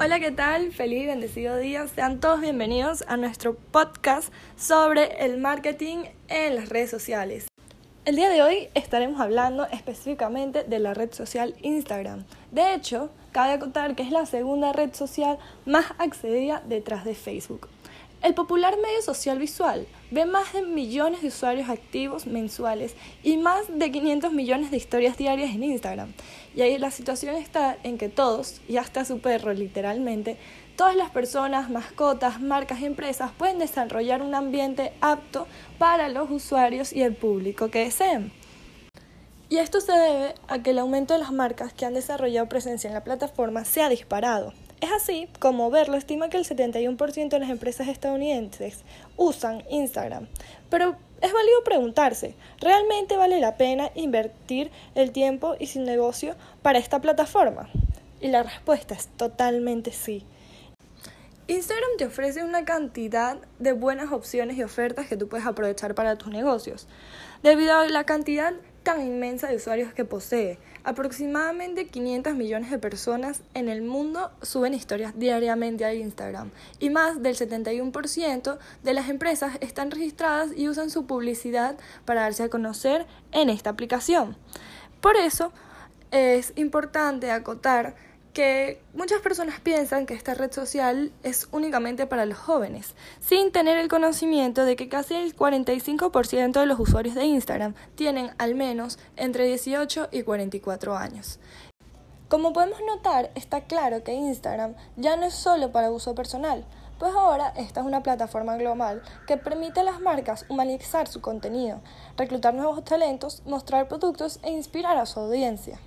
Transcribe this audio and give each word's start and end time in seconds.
Hola, 0.00 0.20
¿qué 0.20 0.30
tal? 0.30 0.70
Feliz 0.70 1.02
y 1.02 1.06
bendecido 1.06 1.56
día. 1.56 1.84
Sean 1.88 2.20
todos 2.20 2.40
bienvenidos 2.40 3.02
a 3.08 3.16
nuestro 3.16 3.56
podcast 3.56 4.32
sobre 4.56 5.24
el 5.24 5.38
marketing 5.38 6.04
en 6.28 6.54
las 6.54 6.68
redes 6.68 6.88
sociales. 6.88 7.48
El 8.04 8.14
día 8.14 8.28
de 8.28 8.40
hoy 8.40 8.68
estaremos 8.74 9.20
hablando 9.20 9.66
específicamente 9.66 10.62
de 10.62 10.78
la 10.78 10.94
red 10.94 11.12
social 11.12 11.56
Instagram. 11.62 12.26
De 12.52 12.74
hecho, 12.74 13.10
cabe 13.32 13.58
contar 13.58 13.96
que 13.96 14.04
es 14.04 14.12
la 14.12 14.24
segunda 14.24 14.72
red 14.72 14.94
social 14.94 15.36
más 15.66 15.86
accedida 15.98 16.62
detrás 16.64 17.04
de 17.04 17.16
Facebook. 17.16 17.68
El 18.20 18.34
popular 18.34 18.76
medio 18.82 19.00
social 19.00 19.38
visual 19.38 19.86
ve 20.10 20.26
más 20.26 20.52
de 20.52 20.62
millones 20.62 21.22
de 21.22 21.28
usuarios 21.28 21.68
activos 21.68 22.26
mensuales 22.26 22.96
y 23.22 23.36
más 23.36 23.66
de 23.72 23.92
500 23.92 24.32
millones 24.32 24.72
de 24.72 24.76
historias 24.76 25.16
diarias 25.16 25.54
en 25.54 25.62
Instagram. 25.62 26.12
Y 26.56 26.62
ahí 26.62 26.78
la 26.78 26.90
situación 26.90 27.36
está 27.36 27.78
en 27.84 27.96
que 27.96 28.08
todos, 28.08 28.60
y 28.66 28.76
hasta 28.76 29.04
su 29.04 29.20
perro 29.20 29.52
literalmente, 29.52 30.36
todas 30.74 30.96
las 30.96 31.10
personas, 31.10 31.70
mascotas, 31.70 32.40
marcas 32.40 32.80
y 32.80 32.86
empresas 32.86 33.30
pueden 33.38 33.60
desarrollar 33.60 34.20
un 34.22 34.34
ambiente 34.34 34.92
apto 35.00 35.46
para 35.78 36.08
los 36.08 36.28
usuarios 36.28 36.92
y 36.92 37.02
el 37.02 37.14
público 37.14 37.70
que 37.70 37.84
deseen. 37.84 38.32
Y 39.48 39.58
esto 39.58 39.80
se 39.80 39.92
debe 39.92 40.34
a 40.48 40.60
que 40.60 40.70
el 40.70 40.80
aumento 40.80 41.14
de 41.14 41.20
las 41.20 41.32
marcas 41.32 41.72
que 41.72 41.86
han 41.86 41.94
desarrollado 41.94 42.48
presencia 42.48 42.88
en 42.88 42.94
la 42.94 43.04
plataforma 43.04 43.64
se 43.64 43.80
ha 43.80 43.88
disparado. 43.88 44.52
Es 44.80 44.92
así 44.92 45.28
como 45.40 45.70
Verlo 45.70 45.96
estima 45.96 46.28
que 46.28 46.36
el 46.36 46.44
71% 46.44 47.28
de 47.28 47.38
las 47.40 47.50
empresas 47.50 47.88
estadounidenses 47.88 48.84
usan 49.16 49.64
Instagram. 49.70 50.28
Pero 50.70 50.96
es 51.20 51.32
válido 51.32 51.64
preguntarse, 51.64 52.34
¿realmente 52.60 53.16
vale 53.16 53.40
la 53.40 53.56
pena 53.56 53.90
invertir 53.96 54.70
el 54.94 55.10
tiempo 55.10 55.56
y 55.58 55.66
su 55.66 55.80
negocio 55.80 56.36
para 56.62 56.78
esta 56.78 57.00
plataforma? 57.00 57.68
Y 58.20 58.28
la 58.28 58.44
respuesta 58.44 58.94
es 58.94 59.08
totalmente 59.08 59.90
sí. 59.90 60.24
Instagram 61.48 61.90
te 61.96 62.04
ofrece 62.04 62.44
una 62.44 62.64
cantidad 62.64 63.38
de 63.58 63.72
buenas 63.72 64.12
opciones 64.12 64.58
y 64.58 64.62
ofertas 64.62 65.08
que 65.08 65.16
tú 65.16 65.28
puedes 65.28 65.46
aprovechar 65.46 65.94
para 65.94 66.16
tus 66.16 66.28
negocios. 66.28 66.86
Debido 67.42 67.74
a 67.78 67.88
la 67.88 68.04
cantidad 68.04 68.52
tan 68.88 69.06
inmensa 69.06 69.48
de 69.48 69.56
usuarios 69.56 69.92
que 69.92 70.06
posee. 70.06 70.56
Aproximadamente 70.82 71.88
500 71.88 72.34
millones 72.34 72.70
de 72.70 72.78
personas 72.78 73.42
en 73.52 73.68
el 73.68 73.82
mundo 73.82 74.30
suben 74.40 74.72
historias 74.72 75.12
diariamente 75.14 75.84
a 75.84 75.92
Instagram 75.92 76.50
y 76.78 76.88
más 76.88 77.22
del 77.22 77.36
71% 77.36 78.56
de 78.82 78.94
las 78.94 79.10
empresas 79.10 79.58
están 79.60 79.90
registradas 79.90 80.56
y 80.56 80.70
usan 80.70 80.88
su 80.88 81.04
publicidad 81.04 81.76
para 82.06 82.22
darse 82.22 82.44
a 82.44 82.48
conocer 82.48 83.04
en 83.32 83.50
esta 83.50 83.68
aplicación. 83.68 84.38
Por 85.02 85.16
eso 85.16 85.52
es 86.10 86.54
importante 86.56 87.30
acotar 87.30 87.94
que 88.38 88.80
muchas 88.94 89.20
personas 89.20 89.58
piensan 89.58 90.06
que 90.06 90.14
esta 90.14 90.32
red 90.32 90.52
social 90.52 91.10
es 91.24 91.48
únicamente 91.50 92.06
para 92.06 92.24
los 92.24 92.38
jóvenes, 92.38 92.94
sin 93.18 93.50
tener 93.50 93.78
el 93.78 93.88
conocimiento 93.88 94.64
de 94.64 94.76
que 94.76 94.88
casi 94.88 95.14
el 95.14 95.34
45% 95.34 96.52
de 96.52 96.66
los 96.66 96.78
usuarios 96.78 97.16
de 97.16 97.24
Instagram 97.24 97.74
tienen 97.96 98.30
al 98.38 98.54
menos 98.54 99.00
entre 99.16 99.44
18 99.46 100.10
y 100.12 100.22
44 100.22 100.96
años. 100.96 101.40
Como 102.28 102.52
podemos 102.52 102.78
notar, 102.86 103.32
está 103.34 103.62
claro 103.62 104.04
que 104.04 104.12
Instagram 104.12 104.76
ya 104.94 105.16
no 105.16 105.26
es 105.26 105.34
solo 105.34 105.72
para 105.72 105.90
uso 105.90 106.14
personal, 106.14 106.64
pues 107.00 107.12
ahora 107.16 107.52
esta 107.56 107.80
es 107.80 107.86
una 107.86 108.04
plataforma 108.04 108.56
global 108.56 109.02
que 109.26 109.36
permite 109.36 109.80
a 109.80 109.82
las 109.82 110.00
marcas 110.00 110.46
humanizar 110.48 111.08
su 111.08 111.20
contenido, 111.20 111.80
reclutar 112.16 112.54
nuevos 112.54 112.84
talentos, 112.84 113.42
mostrar 113.46 113.88
productos 113.88 114.38
e 114.44 114.52
inspirar 114.52 114.96
a 114.96 115.06
su 115.06 115.18
audiencia. 115.18 115.80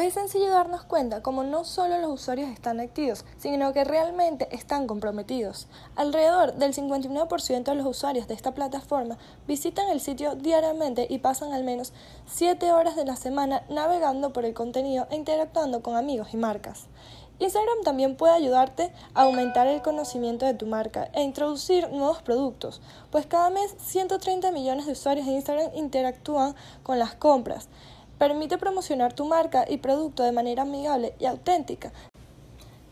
Es 0.00 0.14
sencillo 0.14 0.50
darnos 0.50 0.84
cuenta 0.84 1.22
como 1.22 1.44
no 1.44 1.64
solo 1.64 1.98
los 1.98 2.10
usuarios 2.10 2.50
están 2.50 2.80
activos, 2.80 3.24
sino 3.36 3.72
que 3.72 3.84
realmente 3.84 4.48
están 4.50 4.86
comprometidos. 4.86 5.68
Alrededor 5.96 6.54
del 6.54 6.74
59% 6.74 7.62
de 7.62 7.74
los 7.74 7.86
usuarios 7.86 8.26
de 8.26 8.34
esta 8.34 8.52
plataforma 8.52 9.16
visitan 9.46 9.88
el 9.90 10.00
sitio 10.00 10.34
diariamente 10.34 11.06
y 11.08 11.18
pasan 11.18 11.52
al 11.52 11.62
menos 11.62 11.92
7 12.26 12.72
horas 12.72 12.96
de 12.96 13.04
la 13.04 13.16
semana 13.16 13.62
navegando 13.68 14.32
por 14.32 14.44
el 14.44 14.54
contenido 14.54 15.06
e 15.10 15.16
interactuando 15.16 15.82
con 15.82 15.94
amigos 15.94 16.34
y 16.34 16.36
marcas. 16.36 16.86
Instagram 17.38 17.82
también 17.84 18.16
puede 18.16 18.34
ayudarte 18.34 18.92
a 19.14 19.22
aumentar 19.22 19.66
el 19.66 19.82
conocimiento 19.82 20.46
de 20.46 20.54
tu 20.54 20.66
marca 20.66 21.10
e 21.12 21.22
introducir 21.22 21.88
nuevos 21.90 22.22
productos, 22.22 22.80
pues 23.10 23.26
cada 23.26 23.50
mes 23.50 23.74
130 23.78 24.52
millones 24.52 24.86
de 24.86 24.92
usuarios 24.92 25.26
de 25.26 25.32
Instagram 25.32 25.70
interactúan 25.74 26.54
con 26.82 26.98
las 26.98 27.14
compras. 27.14 27.68
Permite 28.22 28.56
promocionar 28.56 29.12
tu 29.12 29.24
marca 29.24 29.64
y 29.68 29.78
producto 29.78 30.22
de 30.22 30.30
manera 30.30 30.62
amigable 30.62 31.12
y 31.18 31.26
auténtica. 31.26 31.90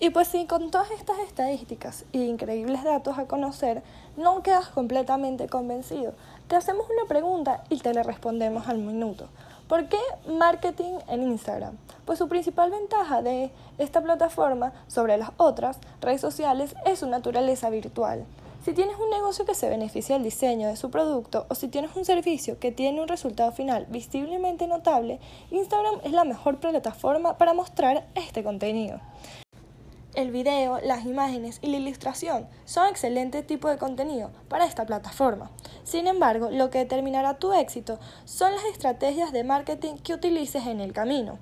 Y 0.00 0.10
pues 0.10 0.26
si 0.26 0.44
con 0.46 0.72
todas 0.72 0.90
estas 0.90 1.20
estadísticas 1.20 2.04
y 2.10 2.24
increíbles 2.24 2.82
datos 2.82 3.16
a 3.16 3.26
conocer 3.26 3.84
no 4.16 4.42
quedas 4.42 4.70
completamente 4.70 5.46
convencido, 5.46 6.14
te 6.48 6.56
hacemos 6.56 6.84
una 6.90 7.06
pregunta 7.06 7.62
y 7.68 7.78
te 7.78 7.94
la 7.94 8.02
respondemos 8.02 8.66
al 8.66 8.78
minuto. 8.78 9.28
¿Por 9.68 9.88
qué 9.88 10.00
marketing 10.26 10.98
en 11.06 11.22
Instagram? 11.22 11.76
Pues 12.06 12.18
su 12.18 12.26
principal 12.26 12.72
ventaja 12.72 13.22
de 13.22 13.52
esta 13.78 14.00
plataforma 14.00 14.72
sobre 14.88 15.16
las 15.16 15.30
otras 15.36 15.78
redes 16.00 16.20
sociales 16.20 16.74
es 16.86 16.98
su 16.98 17.06
naturaleza 17.06 17.70
virtual. 17.70 18.26
Si 18.62 18.74
tienes 18.74 18.98
un 18.98 19.08
negocio 19.08 19.46
que 19.46 19.54
se 19.54 19.70
beneficia 19.70 20.16
del 20.16 20.22
diseño 20.22 20.68
de 20.68 20.76
su 20.76 20.90
producto 20.90 21.46
o 21.48 21.54
si 21.54 21.68
tienes 21.68 21.96
un 21.96 22.04
servicio 22.04 22.58
que 22.58 22.70
tiene 22.70 23.00
un 23.00 23.08
resultado 23.08 23.52
final 23.52 23.86
visiblemente 23.88 24.66
notable, 24.66 25.18
Instagram 25.50 26.00
es 26.04 26.12
la 26.12 26.24
mejor 26.24 26.60
plataforma 26.60 27.38
para 27.38 27.54
mostrar 27.54 28.06
este 28.14 28.44
contenido. 28.44 29.00
El 30.14 30.30
video, 30.30 30.78
las 30.82 31.06
imágenes 31.06 31.58
y 31.62 31.68
la 31.68 31.78
ilustración 31.78 32.48
son 32.66 32.88
excelentes 32.88 33.46
tipos 33.46 33.70
de 33.70 33.78
contenido 33.78 34.30
para 34.48 34.66
esta 34.66 34.84
plataforma. 34.84 35.50
Sin 35.82 36.06
embargo, 36.06 36.50
lo 36.50 36.68
que 36.68 36.80
determinará 36.80 37.38
tu 37.38 37.54
éxito 37.54 37.98
son 38.26 38.52
las 38.52 38.64
estrategias 38.64 39.32
de 39.32 39.42
marketing 39.42 39.94
que 39.94 40.12
utilices 40.12 40.66
en 40.66 40.80
el 40.80 40.92
camino. 40.92 41.38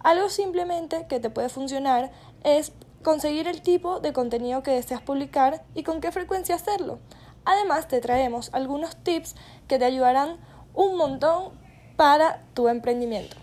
Algo 0.00 0.30
simplemente 0.30 1.06
que 1.08 1.20
te 1.20 1.30
puede 1.30 1.48
funcionar 1.48 2.10
es 2.42 2.72
conseguir 3.06 3.46
el 3.46 3.62
tipo 3.62 4.00
de 4.00 4.12
contenido 4.12 4.64
que 4.64 4.72
deseas 4.72 5.00
publicar 5.00 5.62
y 5.76 5.84
con 5.84 6.00
qué 6.00 6.10
frecuencia 6.10 6.56
hacerlo. 6.56 6.98
Además, 7.44 7.86
te 7.86 8.00
traemos 8.00 8.50
algunos 8.52 8.96
tips 8.96 9.36
que 9.68 9.78
te 9.78 9.84
ayudarán 9.84 10.38
un 10.74 10.96
montón 10.96 11.52
para 11.94 12.42
tu 12.54 12.66
emprendimiento. 12.66 13.36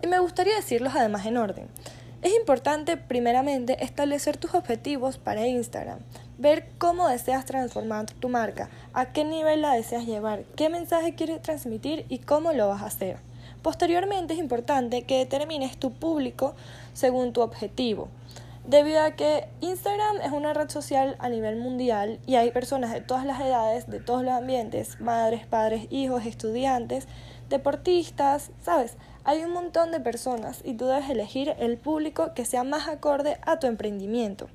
Y 0.00 0.06
me 0.06 0.18
gustaría 0.18 0.56
decirlos 0.56 0.94
además 0.96 1.26
en 1.26 1.36
orden. 1.36 1.68
Es 2.22 2.34
importante 2.34 2.96
primeramente 2.96 3.84
establecer 3.84 4.38
tus 4.38 4.54
objetivos 4.54 5.18
para 5.18 5.46
Instagram, 5.46 5.98
ver 6.38 6.70
cómo 6.78 7.06
deseas 7.06 7.44
transformar 7.44 8.06
tu 8.06 8.30
marca, 8.30 8.70
a 8.94 9.12
qué 9.12 9.24
nivel 9.24 9.60
la 9.60 9.74
deseas 9.74 10.06
llevar, 10.06 10.44
qué 10.56 10.70
mensaje 10.70 11.14
quieres 11.14 11.42
transmitir 11.42 12.06
y 12.08 12.20
cómo 12.20 12.54
lo 12.54 12.68
vas 12.68 12.80
a 12.80 12.86
hacer. 12.86 13.18
Posteriormente 13.60 14.32
es 14.32 14.40
importante 14.40 15.02
que 15.02 15.18
determines 15.18 15.76
tu 15.76 15.92
público 15.92 16.54
según 16.94 17.34
tu 17.34 17.42
objetivo 17.42 18.08
debido 18.66 19.02
a 19.02 19.12
que 19.12 19.48
Instagram 19.60 20.20
es 20.22 20.32
una 20.32 20.54
red 20.54 20.70
social 20.70 21.16
a 21.18 21.28
nivel 21.28 21.56
mundial 21.56 22.18
y 22.26 22.36
hay 22.36 22.50
personas 22.50 22.92
de 22.92 23.00
todas 23.00 23.26
las 23.26 23.40
edades, 23.40 23.88
de 23.88 24.00
todos 24.00 24.22
los 24.22 24.32
ambientes, 24.32 25.00
madres, 25.00 25.46
padres, 25.46 25.86
hijos, 25.90 26.24
estudiantes, 26.24 27.06
deportistas, 27.48 28.50
¿sabes? 28.62 28.96
Hay 29.24 29.44
un 29.44 29.52
montón 29.52 29.90
de 29.90 30.00
personas 30.00 30.60
y 30.64 30.74
tú 30.74 30.86
debes 30.86 31.10
elegir 31.10 31.54
el 31.58 31.76
público 31.76 32.32
que 32.34 32.44
sea 32.44 32.64
más 32.64 32.88
acorde 32.88 33.38
a 33.42 33.58
tu 33.58 33.66
emprendimiento. 33.66 34.48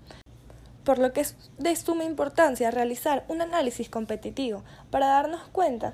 Por 0.84 0.98
lo 0.98 1.14
que 1.14 1.22
es 1.22 1.36
de 1.58 1.76
suma 1.76 2.04
importancia 2.04 2.72
realizar 2.72 3.26
un 3.28 3.42
análisis 3.42 3.90
competitivo 3.90 4.64
para 4.90 5.08
darnos 5.08 5.48
cuenta 5.50 5.94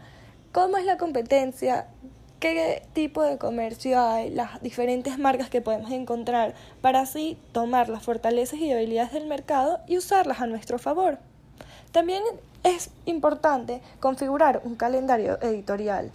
cómo 0.54 0.78
es 0.78 0.86
la 0.86 0.98
competencia, 0.98 1.88
qué 2.54 2.88
tipo 2.94 3.24
de 3.24 3.40
comercio 3.40 4.00
hay, 4.00 4.30
las 4.30 4.62
diferentes 4.62 5.18
marcas 5.18 5.50
que 5.50 5.62
podemos 5.62 5.90
encontrar, 5.90 6.54
para 6.80 7.00
así 7.00 7.40
tomar 7.52 7.90
las 7.90 8.04
fortalezas 8.04 8.60
y 8.60 8.70
debilidades 8.70 9.14
del 9.14 9.26
mercado 9.26 9.80
y 9.88 9.98
usarlas 9.98 10.42
a 10.42 10.46
nuestro 10.46 10.78
favor. 10.78 11.18
También 11.92 12.22
es 12.64 12.92
importante 13.06 13.82
configurar 14.00 14.62
un 14.64 14.76
calendario 14.76 15.42
editorial, 15.42 16.12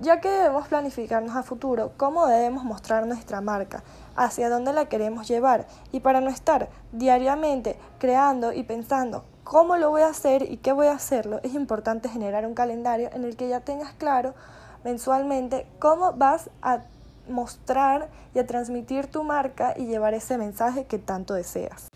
ya 0.00 0.20
que 0.20 0.28
debemos 0.28 0.68
planificarnos 0.68 1.34
a 1.34 1.42
futuro 1.42 1.92
cómo 1.96 2.26
debemos 2.26 2.62
mostrar 2.62 3.06
nuestra 3.06 3.40
marca, 3.40 3.82
hacia 4.16 4.50
dónde 4.50 4.74
la 4.74 4.86
queremos 4.86 5.28
llevar 5.28 5.66
y 5.92 6.00
para 6.00 6.20
no 6.20 6.28
estar 6.28 6.68
diariamente 6.92 7.76
creando 7.98 8.52
y 8.52 8.64
pensando 8.64 9.24
cómo 9.44 9.78
lo 9.78 9.88
voy 9.88 10.02
a 10.02 10.08
hacer 10.08 10.42
y 10.42 10.58
qué 10.58 10.72
voy 10.72 10.88
a 10.88 10.92
hacerlo, 10.92 11.40
es 11.42 11.54
importante 11.54 12.10
generar 12.10 12.44
un 12.44 12.52
calendario 12.52 13.08
en 13.14 13.24
el 13.24 13.36
que 13.36 13.48
ya 13.48 13.60
tengas 13.60 13.94
claro 13.94 14.34
mensualmente 14.84 15.66
cómo 15.78 16.12
vas 16.12 16.50
a 16.62 16.80
mostrar 17.28 18.08
y 18.34 18.38
a 18.38 18.46
transmitir 18.46 19.06
tu 19.06 19.22
marca 19.22 19.74
y 19.76 19.86
llevar 19.86 20.14
ese 20.14 20.38
mensaje 20.38 20.84
que 20.84 20.98
tanto 20.98 21.34
deseas. 21.34 21.88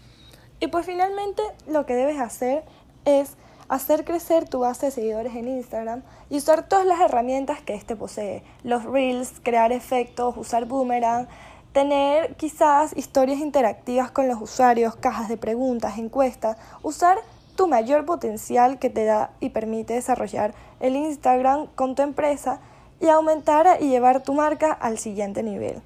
Y 0.60 0.68
pues 0.68 0.86
finalmente 0.86 1.42
lo 1.66 1.86
que 1.86 1.94
debes 1.94 2.20
hacer 2.20 2.64
es 3.04 3.36
hacer 3.68 4.04
crecer 4.04 4.48
tu 4.48 4.60
base 4.60 4.86
de 4.86 4.92
seguidores 4.92 5.34
en 5.34 5.48
Instagram 5.48 6.02
y 6.30 6.36
usar 6.36 6.68
todas 6.68 6.86
las 6.86 7.00
herramientas 7.00 7.60
que 7.62 7.74
éste 7.74 7.96
posee. 7.96 8.42
Los 8.62 8.84
reels, 8.84 9.40
crear 9.42 9.72
efectos, 9.72 10.36
usar 10.36 10.66
boomerang 10.66 11.28
tener 11.74 12.36
quizás 12.36 12.96
historias 12.96 13.40
interactivas 13.40 14.12
con 14.12 14.28
los 14.28 14.40
usuarios, 14.40 14.94
cajas 14.94 15.28
de 15.28 15.36
preguntas, 15.36 15.98
encuestas, 15.98 16.56
usar 16.84 17.18
tu 17.56 17.66
mayor 17.66 18.06
potencial 18.06 18.78
que 18.78 18.90
te 18.90 19.04
da 19.04 19.32
y 19.40 19.50
permite 19.50 19.94
desarrollar 19.94 20.54
el 20.78 20.94
Instagram 20.94 21.66
con 21.74 21.96
tu 21.96 22.02
empresa 22.02 22.60
y 23.04 23.08
aumentar 23.10 23.78
y 23.80 23.88
llevar 23.88 24.22
tu 24.22 24.32
marca 24.32 24.72
al 24.72 24.98
siguiente 24.98 25.42
nivel. 25.42 25.82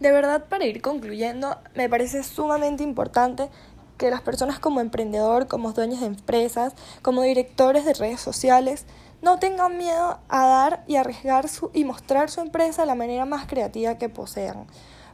De 0.00 0.12
verdad, 0.12 0.44
para 0.50 0.66
ir 0.66 0.82
concluyendo, 0.82 1.56
me 1.74 1.88
parece 1.88 2.22
sumamente 2.22 2.82
importante 2.82 3.48
que 3.96 4.10
las 4.10 4.20
personas 4.20 4.58
como 4.58 4.80
emprendedor, 4.80 5.46
como 5.46 5.72
dueños 5.72 6.00
de 6.00 6.06
empresas, 6.06 6.74
como 7.00 7.22
directores 7.22 7.86
de 7.86 7.94
redes 7.94 8.20
sociales, 8.20 8.84
no 9.22 9.38
tengan 9.38 9.78
miedo 9.78 10.18
a 10.28 10.46
dar 10.46 10.84
y 10.86 10.96
arriesgar 10.96 11.48
su, 11.48 11.70
y 11.72 11.84
mostrar 11.84 12.28
su 12.28 12.42
empresa 12.42 12.82
de 12.82 12.86
la 12.86 12.94
manera 12.94 13.24
más 13.24 13.46
creativa 13.46 13.96
que 13.96 14.10
posean. 14.10 14.66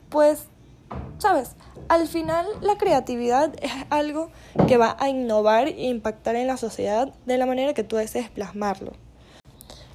Pues, 0.08 0.46
sabes, 1.19 1.52
al 1.88 2.08
final 2.08 2.46
la 2.62 2.76
creatividad 2.78 3.52
es 3.62 3.72
algo 3.90 4.31
que 4.66 4.76
va 4.76 4.96
a 4.98 5.08
innovar 5.08 5.69
e 5.69 5.88
impactar 5.88 6.34
en 6.34 6.48
la 6.48 6.56
sociedad 6.56 7.14
de 7.26 7.38
la 7.38 7.46
manera 7.46 7.75
que 7.75 7.84
tú 7.84 7.94
desees 7.94 8.28
plasmarlo. 8.28 8.93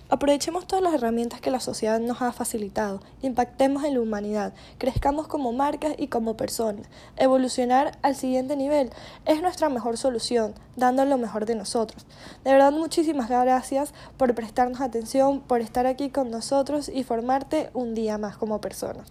Aprovechemos 0.07 0.67
todas 0.67 0.83
las 0.83 0.93
herramientas 0.93 1.41
que 1.41 1.49
la 1.49 1.59
sociedad 1.59 1.99
nos 1.99 2.21
ha 2.21 2.31
facilitado, 2.31 3.01
impactemos 3.23 3.83
en 3.83 3.95
la 3.95 4.01
humanidad, 4.01 4.53
crezcamos 4.77 5.27
como 5.27 5.51
marcas 5.51 5.95
y 5.97 6.09
como 6.09 6.37
personas. 6.37 6.85
Evolucionar 7.17 7.97
al 8.03 8.15
siguiente 8.15 8.55
nivel 8.55 8.91
es 9.25 9.41
nuestra 9.41 9.67
mejor 9.69 9.97
solución, 9.97 10.53
dando 10.75 11.05
lo 11.05 11.17
mejor 11.17 11.47
de 11.47 11.55
nosotros. 11.55 12.05
De 12.43 12.51
verdad, 12.51 12.71
muchísimas 12.71 13.29
gracias 13.29 13.95
por 14.15 14.35
prestarnos 14.35 14.79
atención, 14.79 15.41
por 15.41 15.61
estar 15.61 15.87
aquí 15.87 16.11
con 16.11 16.29
nosotros 16.29 16.87
y 16.87 17.03
formarte 17.03 17.71
un 17.73 17.95
día 17.95 18.19
más 18.19 18.37
como 18.37 18.61
persona. 18.61 19.03